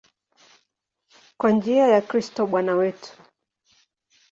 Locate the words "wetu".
2.75-3.09